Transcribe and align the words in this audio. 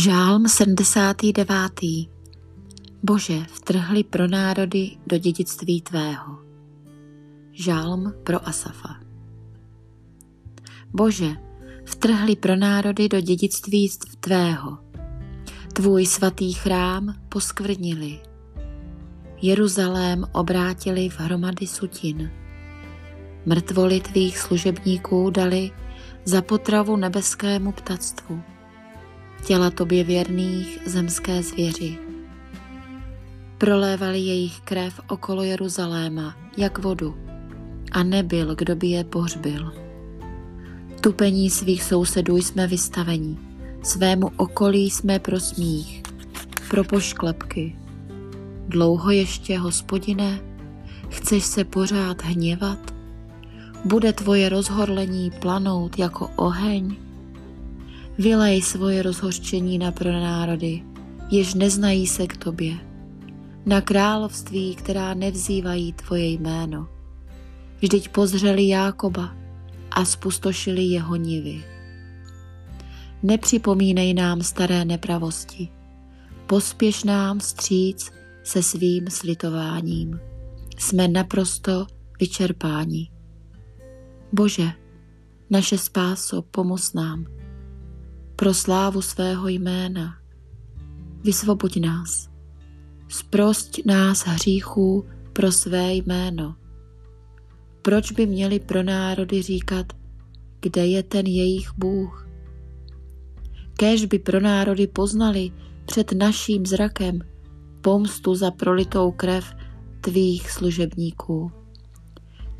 Žálm 0.00 0.48
79. 0.48 2.08
Bože, 3.02 3.44
vtrhli 3.54 4.04
pro 4.04 4.28
národy 4.28 4.96
do 5.06 5.18
dědictví 5.18 5.80
Tvého. 5.80 6.38
Žálm 7.52 8.12
pro 8.24 8.48
Asafa. 8.48 8.96
Bože, 10.92 11.36
vtrhli 11.84 12.36
pro 12.36 12.56
národy 12.56 13.08
do 13.08 13.20
dědictví 13.20 13.90
Tvého. 14.20 14.78
Tvůj 15.72 16.06
svatý 16.06 16.52
chrám 16.52 17.14
poskvrnili. 17.28 18.20
Jeruzalém 19.42 20.24
obrátili 20.32 21.08
v 21.08 21.20
hromady 21.20 21.66
sutin. 21.66 22.30
Mrtvoli 23.46 24.00
tvých 24.00 24.38
služebníků 24.38 25.30
dali 25.30 25.70
za 26.24 26.42
potravu 26.42 26.96
nebeskému 26.96 27.72
ptactvu 27.72 28.42
těla 29.44 29.70
tobě 29.70 30.04
věrných 30.04 30.78
zemské 30.86 31.42
zvěři. 31.42 31.98
Prolévali 33.58 34.18
jejich 34.18 34.60
krev 34.60 35.00
okolo 35.08 35.42
Jeruzaléma, 35.42 36.36
jak 36.56 36.78
vodu, 36.78 37.16
a 37.92 38.02
nebyl, 38.02 38.54
kdo 38.54 38.76
by 38.76 38.86
je 38.86 39.04
pohřbil. 39.04 39.72
Tupení 41.00 41.50
svých 41.50 41.82
sousedů 41.82 42.36
jsme 42.36 42.66
vystaveni, 42.66 43.38
svému 43.82 44.30
okolí 44.36 44.90
jsme 44.90 45.18
pro 45.18 45.40
smích, 45.40 46.02
pro 46.70 46.84
pošklepky. 46.84 47.76
Dlouho 48.68 49.10
ještě, 49.10 49.58
hospodine, 49.58 50.40
chceš 51.08 51.44
se 51.44 51.64
pořád 51.64 52.22
hněvat? 52.22 52.78
Bude 53.84 54.12
tvoje 54.12 54.48
rozhorlení 54.48 55.30
planout 55.30 55.98
jako 55.98 56.30
oheň? 56.36 56.96
Vylej 58.20 58.62
svoje 58.62 59.02
rozhořčení 59.02 59.78
na 59.78 59.92
pronárody, 59.92 60.82
jež 61.30 61.54
neznají 61.54 62.06
se 62.06 62.26
k 62.26 62.36
tobě, 62.36 62.74
na 63.66 63.80
království, 63.80 64.74
která 64.74 65.14
nevzývají 65.14 65.92
tvoje 65.92 66.26
jméno. 66.26 66.88
Vždyť 67.78 68.08
pozřeli 68.08 68.68
Jákoba 68.68 69.36
a 69.90 70.04
spustošili 70.04 70.82
jeho 70.82 71.16
nivy. 71.16 71.64
Nepřipomínej 73.22 74.14
nám 74.14 74.42
staré 74.42 74.84
nepravosti, 74.84 75.68
pospěš 76.46 77.04
nám 77.04 77.40
stříc 77.40 78.12
se 78.42 78.62
svým 78.62 79.10
slitováním. 79.10 80.20
Jsme 80.78 81.08
naprosto 81.08 81.86
vyčerpáni. 82.20 83.10
Bože, 84.32 84.70
naše 85.50 85.78
spáso, 85.78 86.42
pomoz 86.42 86.92
nám 86.92 87.39
pro 88.40 88.54
slávu 88.54 89.02
svého 89.02 89.48
jména. 89.48 90.14
Vysvoboď 91.24 91.76
nás. 91.80 92.28
Sprost 93.08 93.86
nás 93.86 94.26
hříchů 94.26 95.04
pro 95.32 95.52
své 95.52 95.94
jméno. 95.94 96.54
Proč 97.82 98.12
by 98.12 98.26
měli 98.26 98.60
pro 98.60 98.82
národy 98.82 99.42
říkat, 99.42 99.86
kde 100.60 100.86
je 100.86 101.02
ten 101.02 101.26
jejich 101.26 101.70
Bůh? 101.76 102.28
Kéž 103.76 104.04
by 104.04 104.18
pro 104.18 104.40
národy 104.40 104.86
poznali 104.86 105.50
před 105.86 106.12
naším 106.12 106.66
zrakem 106.66 107.18
pomstu 107.80 108.34
za 108.34 108.50
prolitou 108.50 109.12
krev 109.12 109.44
tvých 110.00 110.50
služebníků. 110.50 111.52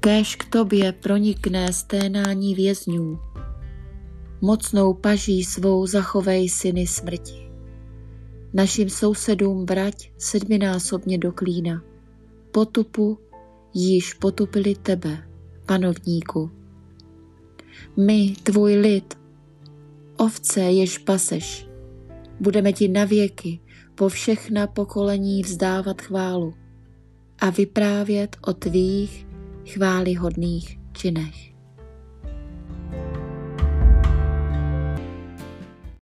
Kéž 0.00 0.36
k 0.36 0.44
tobě 0.50 0.92
pronikne 0.92 1.72
sténání 1.72 2.54
vězňů, 2.54 3.18
mocnou 4.40 4.94
paží 4.94 5.44
svou 5.44 5.86
zachovej 5.86 6.48
syny 6.48 6.86
smrti. 6.86 7.50
Našim 8.54 8.90
sousedům 8.90 9.66
vrať 9.66 10.12
sedminásobně 10.18 11.18
do 11.18 11.32
klína. 11.32 11.82
Potupu 12.50 13.18
již 13.74 14.14
potupili 14.14 14.74
tebe, 14.74 15.28
panovníku. 15.66 16.50
My, 17.96 18.34
tvůj 18.42 18.76
lid, 18.76 19.18
ovce, 20.16 20.60
jež 20.60 20.98
paseš, 20.98 21.68
budeme 22.40 22.72
ti 22.72 22.88
navěky 22.88 23.60
po 23.94 24.08
všechna 24.08 24.66
pokolení 24.66 25.42
vzdávat 25.42 26.02
chválu 26.02 26.54
a 27.38 27.50
vyprávět 27.50 28.36
o 28.40 28.52
tvých 28.52 29.26
chválihodných 29.66 30.78
činech. 30.92 31.55